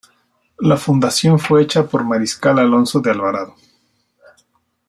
[0.57, 3.53] La fundación fue hecha por Mariscal Alonso de Alvarado.